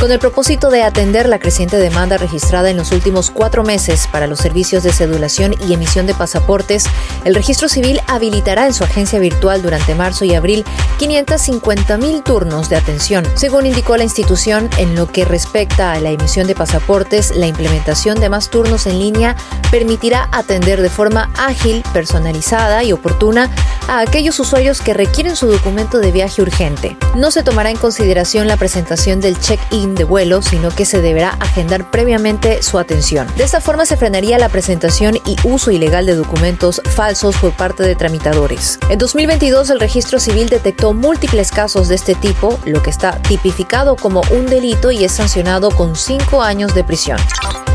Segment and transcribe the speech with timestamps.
[0.00, 4.28] Con el propósito de atender la creciente demanda registrada en los últimos cuatro meses para
[4.28, 6.84] los servicios de cedulación y emisión de pasaportes,
[7.24, 10.64] el registro civil habilitará en su agencia virtual durante marzo y abril
[11.00, 13.26] 550 mil turnos de atención.
[13.34, 18.20] Según indicó la institución, en lo que respecta a la emisión de pasaportes, la implementación
[18.20, 19.34] de más turnos en línea
[19.72, 23.50] permitirá atender de forma ágil, personalizada y oportuna
[23.88, 26.96] a aquellos usuarios que requieren su documento de viaje urgente.
[27.16, 31.30] No se tomará en consideración la presentación del check-in de vuelo, sino que se deberá
[31.40, 33.26] agendar previamente su atención.
[33.36, 37.82] De esta forma se frenaría la presentación y uso ilegal de documentos falsos por parte
[37.82, 38.78] de tramitadores.
[38.88, 43.96] En 2022 el registro civil detectó múltiples casos de este tipo, lo que está tipificado
[43.96, 47.18] como un delito y es sancionado con cinco años de prisión.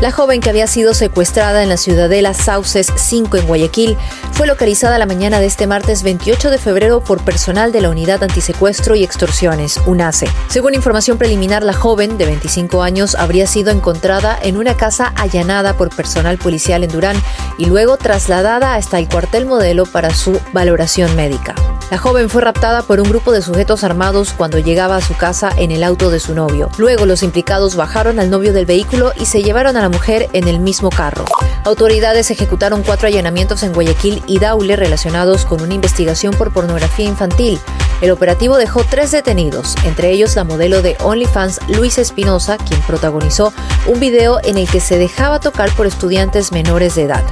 [0.00, 3.96] La joven que había sido secuestrada en la ciudadela Sauces 5 en Guayaquil
[4.32, 8.22] fue localizada la mañana de este martes 28 de febrero por personal de la Unidad
[8.22, 10.26] Antisecuestro y Extorsiones, UNACE.
[10.48, 15.76] Según información preliminar, la joven de 25 años habría sido encontrada en una casa allanada
[15.76, 17.16] por personal policial en Durán
[17.56, 21.54] y luego trasladada hasta el cuartel modelo para su valoración médica.
[21.90, 25.52] La joven fue raptada por un grupo de sujetos armados cuando llegaba a su casa
[25.56, 26.70] en el auto de su novio.
[26.78, 30.48] Luego los implicados bajaron al novio del vehículo y se llevaron a la mujer en
[30.48, 31.24] el mismo carro.
[31.64, 37.60] Autoridades ejecutaron cuatro allanamientos en Guayaquil y Daule relacionados con una investigación por pornografía infantil.
[38.00, 43.52] El operativo dejó tres detenidos, entre ellos la modelo de OnlyFans Luis Espinosa, quien protagonizó
[43.86, 47.24] un video en el que se dejaba tocar por estudiantes menores de edad.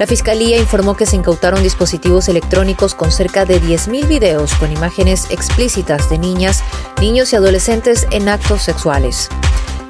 [0.00, 5.26] La Fiscalía informó que se incautaron dispositivos electrónicos con cerca de 10.000 videos con imágenes
[5.28, 6.64] explícitas de niñas,
[7.02, 9.28] niños y adolescentes en actos sexuales.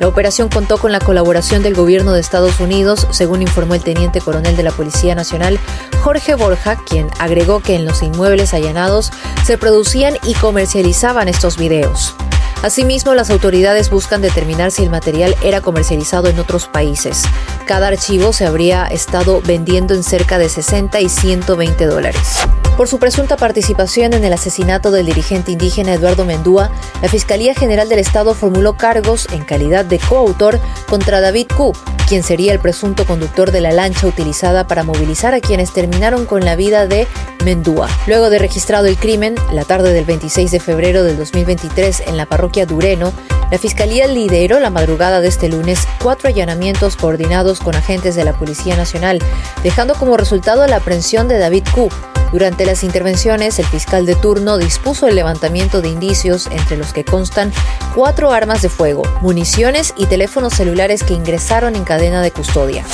[0.00, 4.20] La operación contó con la colaboración del gobierno de Estados Unidos, según informó el teniente
[4.20, 5.60] coronel de la Policía Nacional,
[6.02, 9.12] Jorge Borja, quien agregó que en los inmuebles allanados
[9.44, 12.16] se producían y comercializaban estos videos.
[12.62, 17.22] Asimismo, las autoridades buscan determinar si el material era comercializado en otros países.
[17.66, 22.40] Cada archivo se habría estado vendiendo en cerca de 60 y 120 dólares.
[22.80, 26.70] Por su presunta participación en el asesinato del dirigente indígena Eduardo Mendúa,
[27.02, 30.58] la Fiscalía General del Estado formuló cargos en calidad de coautor
[30.88, 31.74] contra David Q,
[32.08, 36.42] quien sería el presunto conductor de la lancha utilizada para movilizar a quienes terminaron con
[36.42, 37.06] la vida de
[37.44, 37.86] Mendúa.
[38.06, 42.24] Luego de registrado el crimen, la tarde del 26 de febrero del 2023 en la
[42.24, 43.12] parroquia Dureno,
[43.50, 48.32] la Fiscalía lideró la madrugada de este lunes cuatro allanamientos coordinados con agentes de la
[48.32, 49.18] Policía Nacional,
[49.62, 51.90] dejando como resultado la aprehensión de David Q,
[52.32, 57.04] durante las intervenciones, el fiscal de turno dispuso el levantamiento de indicios entre los que
[57.04, 57.52] constan
[57.94, 62.84] cuatro armas de fuego, municiones y teléfonos celulares que ingresaron en cadena de custodia.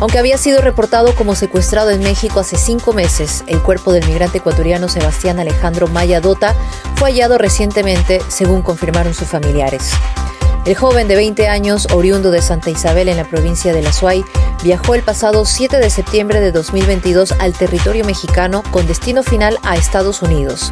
[0.00, 4.38] Aunque había sido reportado como secuestrado en México hace cinco meses, el cuerpo del migrante
[4.38, 6.54] ecuatoriano Sebastián Alejandro Maya Dota
[6.96, 9.92] fue hallado recientemente, según confirmaron sus familiares.
[10.64, 14.24] El joven de 20 años, oriundo de Santa Isabel en la provincia de La Suay,
[14.62, 19.74] viajó el pasado 7 de septiembre de 2022 al territorio mexicano con destino final a
[19.74, 20.70] Estados Unidos.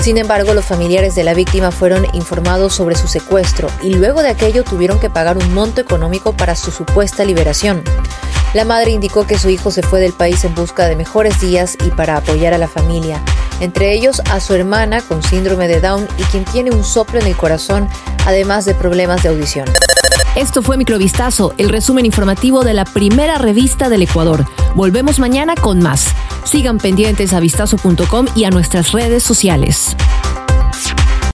[0.00, 4.30] Sin embargo, los familiares de la víctima fueron informados sobre su secuestro y luego de
[4.30, 7.84] aquello tuvieron que pagar un monto económico para su supuesta liberación.
[8.58, 11.78] La madre indicó que su hijo se fue del país en busca de mejores días
[11.86, 13.22] y para apoyar a la familia,
[13.60, 17.28] entre ellos a su hermana con síndrome de Down y quien tiene un soplo en
[17.28, 17.88] el corazón,
[18.26, 19.68] además de problemas de audición.
[20.34, 24.44] Esto fue Microvistazo, el resumen informativo de la primera revista del Ecuador.
[24.74, 26.08] Volvemos mañana con más.
[26.42, 29.96] Sigan pendientes a vistazo.com y a nuestras redes sociales.